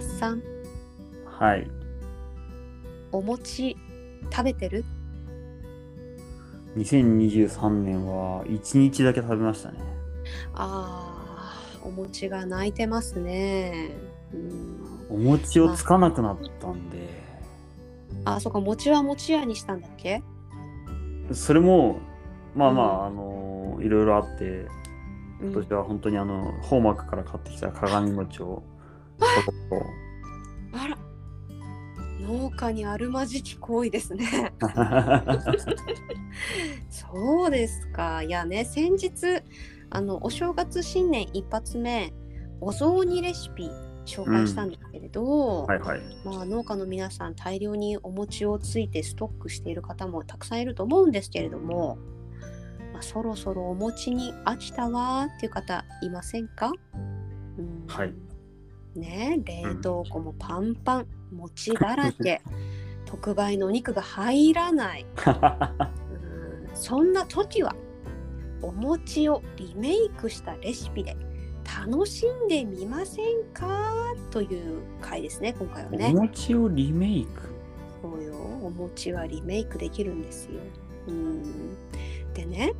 [0.00, 0.42] っさん。
[1.24, 1.70] はい。
[3.12, 3.76] お餅
[4.30, 4.84] 食べてる
[6.76, 9.78] ？2023年は1日だけ食べましたね。
[10.54, 13.90] あーお餅が泣いてますね。
[14.32, 15.06] うん。
[15.08, 17.08] お餅をつかなくなったんで、
[18.24, 20.22] あそっか餅は餅屋にしたんだっけ？
[21.32, 21.98] それも、
[22.54, 22.90] まあまうん。
[23.02, 24.66] あ、あのいろいろあって、
[25.40, 25.52] うん。
[25.52, 28.62] 今年は本当にあの、ホーマークから買ってきた鏡餅を、
[30.72, 30.98] あら
[32.20, 34.52] 農家にあるまじき行為ですね
[36.88, 38.22] そうですか。
[38.22, 39.42] いやね、先日、
[39.90, 42.12] あの、お正月新年一発目、
[42.60, 43.68] お雑煮レシピ
[44.04, 46.00] 紹介したんですけれど、はいはい。
[46.24, 51.98] まあ、農家の皆さん、大量にお餅をついてストックしている方もたくさんいると思うんですけれども、
[52.92, 56.72] まあ、そろそろお餅に飽きたわーっていう方いませんか、
[57.58, 58.14] うんはい。
[58.96, 62.40] ね冷凍庫もパンパン、餅だらけ、
[63.06, 65.06] 特売のお肉が入らない。
[65.26, 67.74] うんそんな時は
[68.62, 71.16] お餅をリメイクしたレシピで
[71.64, 74.14] 楽しんでみませんか？
[74.30, 77.42] という回ですね今回はおね餅をリメイク？
[78.02, 80.60] そうよお餅はリメイクできるんですよ。
[81.08, 81.42] うん。
[82.34, 82.72] でね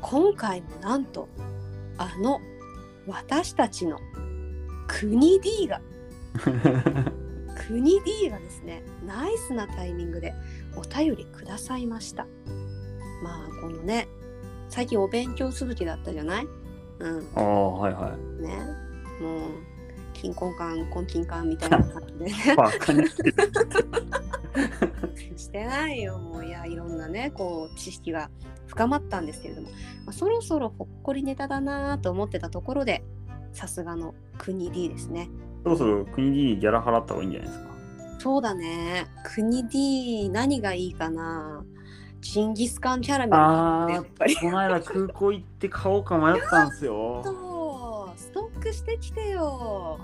[0.00, 1.28] 今回もなんと
[1.96, 2.40] あの
[3.06, 3.98] 私たちの
[4.88, 5.80] 国 D が
[7.68, 8.82] 国 D がですね。
[9.06, 10.34] ナイスなタイミングで
[10.76, 12.26] お便りくださいました。
[13.22, 14.08] まあこのね
[14.68, 16.46] 最近お勉強続きだったじゃない？
[17.00, 17.26] うん。
[17.34, 18.42] ああ、はいはい。
[18.42, 18.48] ね。
[19.20, 19.50] もう
[20.14, 22.32] 金婚感婚金感みたいな感じでね。
[25.36, 26.18] してないよ。
[26.18, 28.30] もういやいろんなねこう知識が
[28.66, 33.02] 深まったんですけれども、まあ、そろそろほっこりネタだなと思ってたところで
[33.52, 35.28] さすがの国 D ですね
[35.64, 37.68] そろそろ国 D にギャラ払った方がいいんじゃないですか？
[38.20, 39.06] そうだね。
[39.34, 41.64] 国 D 何がいいかな？
[42.20, 47.22] ジンギスカンキャラメルあやっぱりあ、この間空港行って買おうか迷ったんですよ。
[48.16, 50.00] ストックしてきてよ。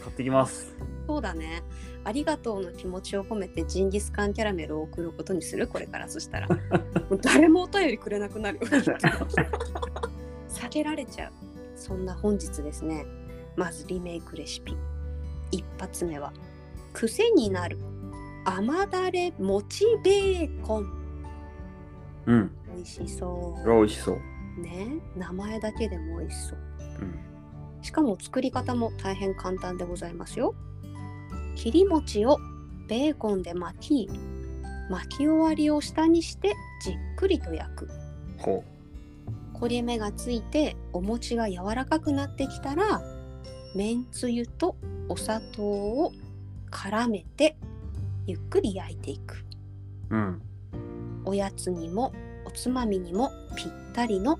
[0.00, 0.76] 買ってきます。
[1.08, 1.62] そうだね。
[2.04, 5.66] ありがとうの気持ちを込めてジンギスカンキャラメルを送ることにする？
[5.66, 6.48] これからそしたら。
[7.22, 8.60] 誰もお便りくれなくなる
[10.48, 11.32] 避けられちゃう。
[11.74, 13.04] そんな本日ですね。
[13.56, 14.76] まずリメイクレシピ。
[15.50, 16.32] 一発目は
[16.92, 17.78] 癖になる
[18.44, 20.92] 甘だれもちベーコン。
[22.26, 22.50] うん。
[22.74, 24.20] 美味しそこれは美味しそう。
[24.58, 24.60] う。
[24.60, 24.86] ね。
[25.16, 26.58] 名前だけでも美味しそう。
[27.00, 27.82] うん。
[27.82, 30.54] しかも作り方も大変簡単でございますよ。
[31.56, 32.38] 切り餅を
[32.88, 34.10] ベーコンで巻き、
[34.90, 37.88] 巻き終わりを下にしてじっくりと焼く。
[38.38, 38.62] ほ
[39.54, 43.00] 焦げ目がついてお餅が柔らかくなってきたら、
[43.76, 44.74] めんつゆと
[45.06, 46.10] お砂糖を
[46.70, 47.58] 絡めて
[48.26, 49.44] ゆっくり焼いていく。
[50.08, 50.16] う。
[50.16, 50.42] うん。
[51.26, 52.10] おやつにも
[52.46, 54.38] おつまみにもぴったりの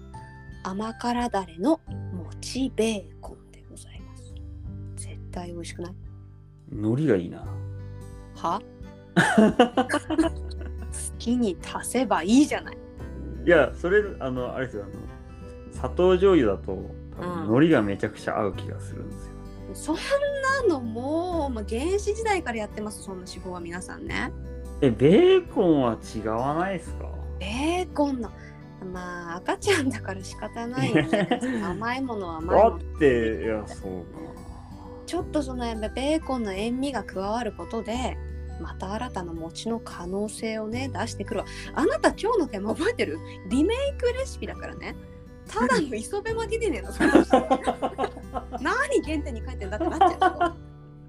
[0.64, 1.82] 甘辛だれの
[2.14, 4.32] 餅ベーコンでございます。
[4.97, 5.92] 絶対美味しくない？
[6.72, 7.44] 海苔がいいな。
[8.36, 8.62] は？
[9.16, 9.22] 好
[11.18, 12.78] きに足せばいいじゃない。
[13.44, 14.92] いや、それ、あの、あれですよ、あの、
[15.72, 16.91] 砂糖醤油だと、
[17.47, 19.33] 海苔がめちゃくちゃ合う気がするんですよ。
[19.75, 19.97] そん
[20.69, 24.33] なのもう、まあ、原始時代からやってます、そんな手法は皆さんね。
[24.81, 27.09] え、ベーコンは違わないですか？
[27.41, 28.31] ベーコンの、
[28.93, 30.93] まあ赤ちゃんだから仕方ない。
[31.65, 32.77] 甘いものは甘いだもの。
[32.77, 34.21] って、いや、そうか。
[35.07, 38.19] ちょっとそのやっぱベーコンの塩味が加わることで
[38.61, 41.47] また新たな餅の可能性をね出してくるわ
[41.77, 43.19] あなた今日のテーマ覚えてる？
[43.49, 44.97] リメイクレシピだからね
[45.49, 47.39] ただの磯辺巻きでねえのその人
[48.61, 50.67] 何原点に書いてんだってなっちゃう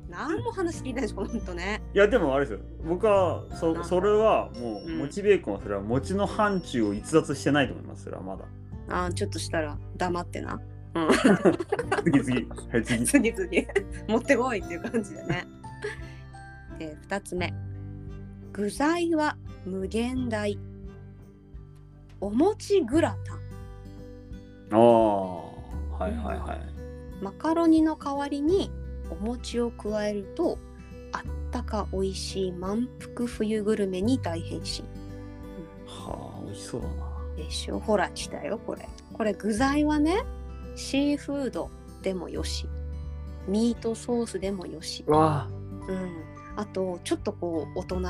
[0.09, 2.59] 何も話聞いてないでしょほんとねいや、でもあれですよ。
[2.87, 8.05] 僕は、そそれはもう、うん餅ベーコンはそれは餅の範疇を逸脱してないと思います。
[8.05, 8.45] それはまだ。
[8.89, 10.59] あーちょっとしたら黙ってな
[12.05, 12.47] 次次。
[12.71, 13.05] はい、次。
[13.05, 13.49] 次々
[14.07, 15.45] 持ってこいっていう感じでね
[16.79, 17.53] で2つ目
[18.53, 20.57] 具材は無限大
[22.21, 23.36] お餅グラタン
[24.71, 25.35] ああ、
[26.03, 27.23] はいはいはい。
[27.23, 28.71] マカロニの代わりに
[29.09, 30.57] お餅を加えると
[31.11, 31.21] あっ
[31.51, 34.83] たか美味しい満腹冬グルメに大変身。
[35.85, 36.95] はあ、美味しそうだな。
[37.35, 37.79] でしょ？
[37.79, 38.87] ほら来たよこれ。
[39.13, 40.23] これ具材はね
[40.75, 41.69] シーフード
[42.01, 42.67] でもよし
[43.47, 45.03] ミートソースでもよし。
[45.07, 45.47] うわ
[45.87, 46.23] うん、
[46.55, 48.01] あとちょっとこう大人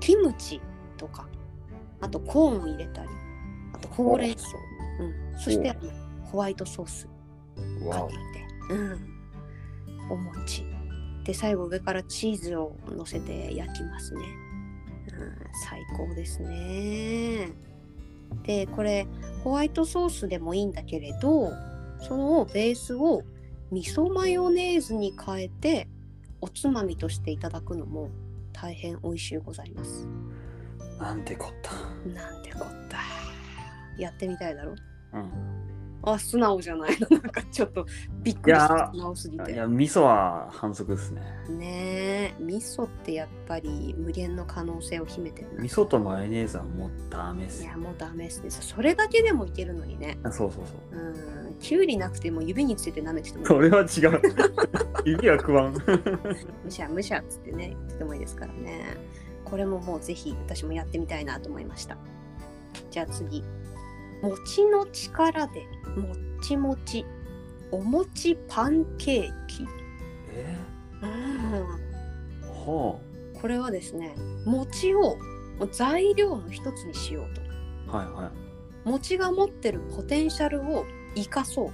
[0.00, 0.60] キムチ
[0.96, 1.26] とか。
[2.00, 3.08] あとコーンを入れたり。
[3.72, 4.56] あとほうれん草、
[5.02, 5.76] うん、そして
[6.24, 7.06] ホワイトソース
[7.90, 8.98] かけて、うん、
[10.10, 10.64] お餅。
[11.24, 14.20] で最後上からチーズを乗せて焼きますね、
[15.12, 15.36] うん、
[15.68, 17.52] 最高ですね。
[18.44, 19.06] でこれ
[19.44, 21.52] ホワイトソースでもいいんだけれど
[22.00, 23.22] そのベースを
[23.70, 25.88] 味噌マヨネーズに変えて
[26.40, 28.10] おつまみとしていただくのも
[28.52, 30.08] 大変美味しゅうございます。
[30.98, 31.72] なんてこった。
[32.08, 32.98] なんてこった。
[33.96, 34.72] やってみたいだろ？
[34.72, 34.76] うん。
[36.04, 36.96] あ素直じゃない。
[36.98, 37.86] の なんかちょっと
[38.22, 38.74] びっくりした。
[38.74, 39.52] いや素直すぎて。
[39.52, 41.22] いや、味噌は反則ですね。
[41.48, 42.42] ねえ。
[42.42, 45.62] 味噌ってやっぱり無限の可能性を秘めてるな。
[45.62, 47.68] 味噌とマヨネーズはもうダメですよ。
[47.68, 48.50] いやもうダメですね。
[48.50, 50.18] それだけでもいけるのにね。
[50.24, 51.00] あそうそうそう。
[51.00, 51.54] うん。
[51.60, 54.20] きゅうりなくても指について舐めててもそれは違う。
[55.06, 55.74] 指は食わん。
[56.64, 58.96] むしゃむしゃっつってね言っててもいいですからね。
[59.44, 61.96] これももうぜひ私もやってみたいなと思いました。
[62.90, 63.44] じゃあ次
[64.22, 65.66] 餅の力で
[65.96, 67.04] もっちもち
[67.70, 69.66] お餅パンケーキ。
[70.30, 70.56] え
[71.02, 71.62] うん。
[72.48, 72.98] は
[73.34, 74.14] これはですね
[74.44, 75.18] 餅を
[75.72, 77.42] 材料の一つにしようと。
[77.92, 77.98] あ。
[77.98, 78.88] はいはい。
[78.88, 80.84] 餅が持ってるポテンシャルを
[81.14, 81.70] 生かそう。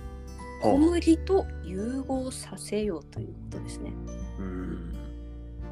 [0.60, 3.92] 小麦と融合させようということですね。
[4.38, 4.94] うん。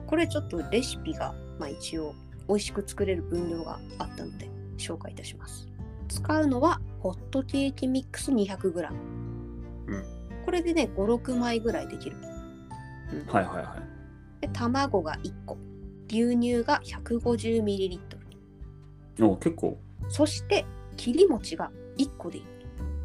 [0.06, 2.14] これちょっとレシピが、まあ、一応
[2.48, 4.48] 美味しく作れる分量があったので
[4.78, 5.65] 紹介いたします
[6.06, 8.92] 使うのはホットケーキミックス 200g、
[9.86, 10.04] うん。
[10.44, 12.16] これでね56枚ぐらいできる。
[13.28, 13.76] はいはいは
[14.42, 14.42] い。
[14.42, 15.56] で卵が1個。
[16.08, 17.98] 牛乳が 150ml
[19.22, 20.64] お結構、そして
[20.96, 22.44] 切り餅が1個でいい。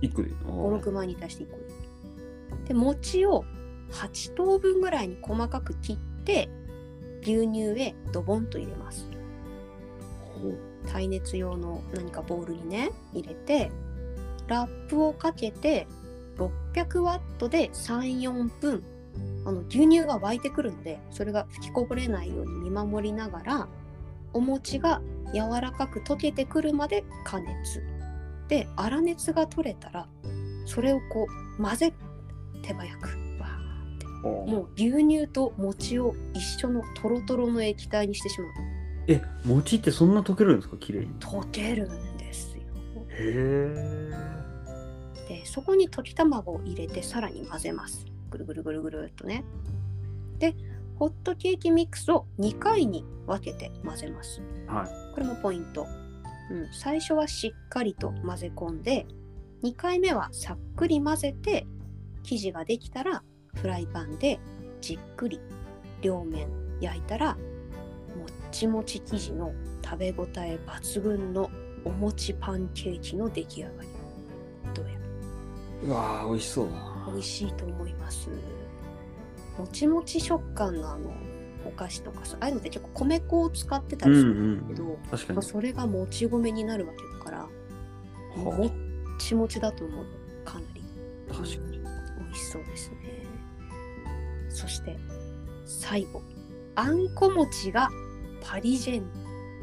[0.02, 0.30] 一個で。
[0.48, 2.68] お56枚に対して1個でいい。
[2.68, 3.44] で餅を
[3.92, 6.50] 8等分ぐらいに細かく切って
[7.22, 9.08] 牛乳へドボンと入れます。
[10.42, 13.72] ほう耐熱用の何かボウルにね入れて
[14.48, 15.88] ラップをかけて
[16.38, 18.84] 600ワットで34分
[19.46, 23.68] あの牛乳が沸いてくるのでそれが吹きこぼれないように見守りながら
[24.34, 25.02] お餅が
[25.34, 27.84] 柔らかく溶けてくるまで加熱。
[28.48, 30.08] で粗熱が取れたら
[30.66, 31.28] それをこ
[31.60, 31.94] う混ぜる。
[32.64, 33.08] 手早く。
[33.08, 34.06] わーって。
[34.24, 38.52] おもう牛乳と餅を一緒のトロトロの液体にしてしまう
[39.08, 40.78] え、餅ってそんな溶けるんですか？
[40.78, 41.08] 綺麗に。
[41.20, 42.64] 溶けるんですよ。
[43.10, 44.12] へえ。
[45.28, 48.06] でそこに溶き卵を入れてさらに混ぜます。
[48.30, 49.44] ぐるぐるぐるぐるっとね。
[50.40, 50.56] で
[50.98, 54.42] ホットケーキミックスを2回に分けて混ぜます。
[54.68, 55.14] はい。
[55.14, 55.88] これもポイント、
[56.52, 59.08] うん、最初はしっかりと混ぜ込んで
[59.64, 61.66] 2回目はさっくり混ぜて
[62.24, 63.24] 生地ができたら
[63.56, 64.40] フライパンで
[64.80, 65.40] じっくり
[66.02, 66.48] 両面
[66.82, 67.38] 焼いたら
[68.18, 69.54] もっちもち生地の
[69.84, 71.50] 食べ応え抜群の
[71.86, 73.88] お餅パンケーキの出来上がり
[74.74, 74.92] どうや
[75.84, 76.68] うわー、美味しそう。
[77.08, 78.30] 美味しいと思います
[79.58, 81.12] もちもち食感のあの
[81.66, 84.98] お菓子とかさああいうのって結構米粉を使ってたうんうりするんだけど、ん。
[85.10, 85.42] 確かにまあ。
[85.42, 87.48] それがもち米になるわけだから
[88.36, 88.72] もっ
[89.20, 90.06] ちもちだと思う
[90.46, 90.84] かなり
[91.30, 91.80] 確かに。
[91.80, 92.98] 美味しそうですね
[94.50, 94.98] そして
[95.66, 96.22] 最後
[96.76, 97.90] あんこ餅が
[98.42, 99.06] パリジェン。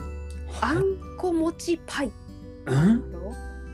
[0.61, 0.83] あん
[1.17, 2.13] こ餅パイ。
[2.67, 3.03] うん？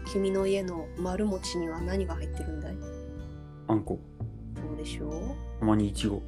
[0.07, 2.77] 君の家の丸餅には何が入ってるんだい？
[3.69, 3.99] あんこ。
[4.57, 5.61] そうでしょう？
[5.61, 6.23] たまにいちご。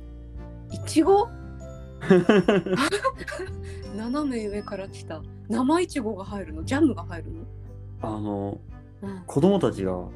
[0.72, 1.28] いちご？
[3.96, 5.22] 斜め上から来た。
[5.48, 6.64] 生いちごが入るの？
[6.64, 7.44] ジャムが入るの？
[8.02, 8.58] あの、
[9.02, 9.22] うん。
[9.26, 10.10] 子供たちがうん。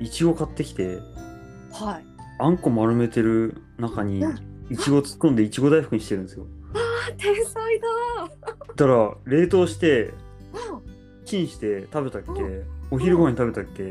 [0.00, 0.98] いちご買ってきて、
[1.72, 2.04] はい。
[2.38, 4.36] あんこ丸めてる中にうん。
[4.70, 6.46] いちご突っ込んでいちご大福にしてるんですよ。
[7.08, 7.86] あ天才だ。
[8.74, 10.12] だから冷凍してうん。
[11.24, 13.82] チンして食べたっけ、うお昼ご飯に食べたっけ、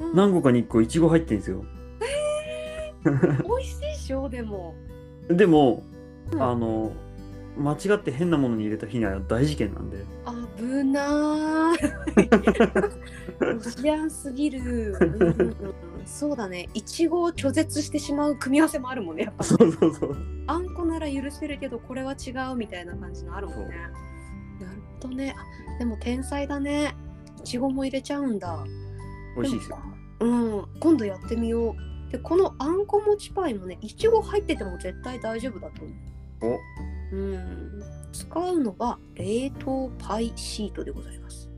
[0.00, 0.14] うん。
[0.14, 1.64] 何個かに1個いちご入ってんですよ。
[3.04, 4.74] 美味しいでしょでも。
[5.28, 5.82] でも、
[6.32, 6.42] うん。
[6.42, 6.92] あの
[7.56, 9.98] 間違って変なものに入れた日には大事件なんで。
[10.56, 11.78] 危ない。
[13.40, 15.74] ロシアンすぎる、うん
[16.06, 16.68] そうだね。
[16.74, 19.44] いちごを拒絶してしまう組み合わせもあるもんねやっぱ。
[19.44, 20.16] そうそうそう。
[20.46, 23.76] あんこなら許せるけどこれは違うみたいな感じのあるもんね。
[24.60, 25.34] なるほどね。
[25.36, 26.94] あでも天才だね。
[27.40, 28.64] いちごも入れちゃうんだ。
[29.36, 29.78] 美味しいですよ。
[30.20, 30.64] うん。
[30.80, 31.74] 今度やってみよ
[32.08, 32.12] う。
[32.12, 36.60] でこのあんこ餅パイもねいちご入ってても絶対大丈夫だと思う。
[37.12, 37.16] お。
[37.16, 37.82] うん。
[38.12, 41.50] 使うのは冷凍パイシートでございます、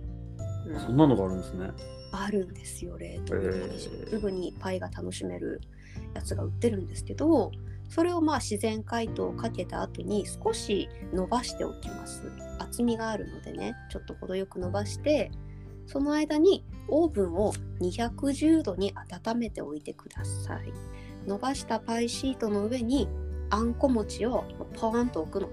[0.66, 0.80] うん。
[0.80, 1.70] そんなのがあるんですね。
[2.12, 3.42] あるんですよ冷凍パイ
[3.78, 5.60] シートへーすぐにパイが楽しめる
[6.14, 7.50] やつが売ってるんですけど
[7.88, 12.24] それをまあ自然解凍をかけた後に少し伸ばしておきます。
[12.58, 15.30] 厚みがあるのでねちょっと程よく伸ばして
[15.86, 18.92] その間にオーブンを210度に
[19.24, 20.72] 温めておいてください。
[21.26, 23.08] 伸ばしたパイシートの上に
[23.50, 24.44] あんこ餅を
[24.74, 25.48] ポーンと置くの。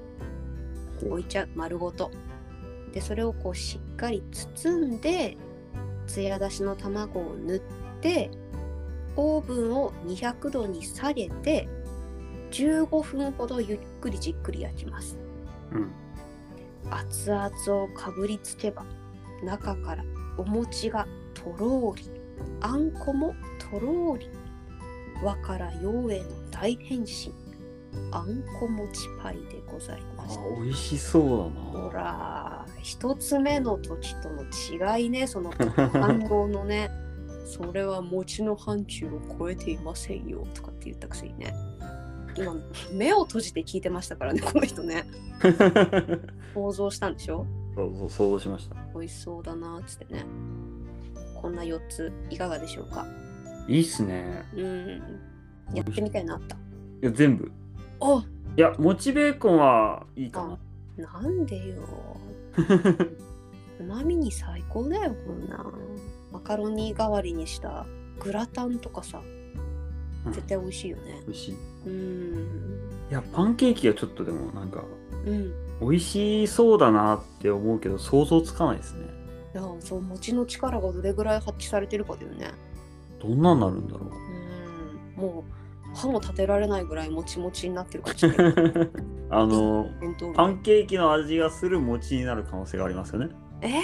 [1.07, 1.49] 置いちゃう。
[1.55, 2.09] 丸ごと。
[2.93, 5.37] でそれをこうしっかり包んで
[6.13, 7.61] つや出しの卵を塗っ
[7.99, 8.29] て
[9.15, 11.67] オーブンを200度に下げて
[12.51, 15.17] 15分ほどゆっくりじっくり焼きます
[15.71, 15.91] うん。
[16.91, 17.49] 熱々
[17.83, 18.85] をかぶりつけば
[19.43, 20.03] 中から
[20.37, 22.11] お餅がとろーり
[22.61, 23.33] あんこも
[23.71, 24.29] とろーり
[25.23, 27.33] 和から洋への大変身
[28.11, 32.03] あんこ餅パイでございあます美味しそうほだな。
[32.03, 34.43] ら一つ目の時との
[34.97, 36.91] 違いねその反応のね。
[37.45, 41.53] それは餅の範疇を超えていませんよとかって言ったくせにね。
[42.35, 42.55] 今
[42.93, 45.03] 目を閉じて聞いてましたからね この人ね。
[46.53, 47.45] 想像したんでしょ？
[47.75, 48.75] そう、想像しました。
[48.95, 50.25] 美味しそうだなっつってね。
[51.41, 53.05] こんな4ついかがでしょうか？
[53.67, 54.43] いいっすね。
[54.55, 55.01] うん。
[55.73, 56.55] やってみたいなあった。
[56.55, 56.59] い
[57.01, 57.51] や、全部。
[58.05, 58.23] おい
[58.57, 60.57] や、もちベーコンはいいか
[60.97, 61.75] なんでよ
[62.57, 63.05] な。
[63.79, 65.73] うまみに最高だよこんなん
[66.31, 67.85] マカロニ代わりにした
[68.19, 69.19] グラタンとかさ
[70.25, 71.51] うん絶対美味しいよね美味しい。
[71.51, 71.57] い
[71.87, 72.79] うん
[73.09, 74.83] や、パンケーキがちょっとでもなんか、
[75.25, 79.05] うん美味しそうだなって思うけど、想像つかないですね。
[79.53, 82.51] いやそう餅の力がどれぐらい発揮されてるかだよね
[83.21, 84.09] どんなんなるんだろう。
[84.09, 85.52] うんもう
[85.93, 88.53] 歯も立てられないぐらいもちもちになってるかもしれない。
[89.29, 89.89] あの、
[90.35, 93.29] パンケーキの味がする餅になる可能性がありますよね。
[93.61, 93.79] えー、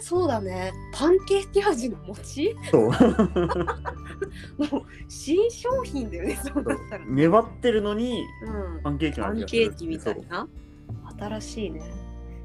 [0.00, 0.72] そうだね。
[0.94, 2.54] パンケーキ味の餅？
[2.70, 2.82] そう。
[2.82, 6.64] もう新商品だよねそう。
[6.64, 8.24] だったら、うん、粘ってるのに、
[8.84, 9.60] パンケーキのパン味がする。
[9.62, 10.48] ケーキみたいな。
[11.18, 11.82] 新しいね。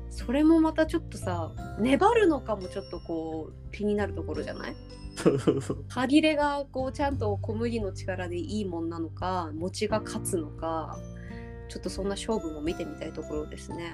[0.10, 4.76] それもまたちょっとさ粘るのかもちょっとこう気になるところじゃない？
[5.16, 5.86] そうそう。
[5.90, 10.98] 歯切れがこうちゃんと小麦の力でいいもんなのか餅が勝つのか
[11.70, 13.94] ちょっとそんな勝負も見てみたいところですね。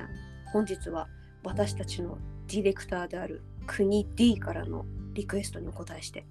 [0.53, 1.07] 本日は
[1.43, 6.25] 私たちのディレクターである国 D からのリクエストにお答えして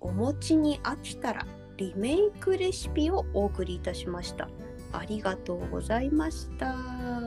[0.00, 1.46] お餅に飽きたら
[1.76, 4.48] リメイクレシピをお送りいたしました。
[4.92, 7.25] ありがとうございました。